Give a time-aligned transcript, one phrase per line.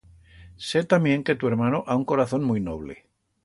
[0.67, 3.01] Sé tamién que tu ermano ha un corazón muit noble.